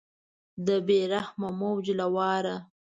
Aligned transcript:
د 0.65 0.67
بې 0.87 0.99
رحمه 1.13 1.49
موج 1.59 1.85
له 1.99 2.05
واره 2.15 2.55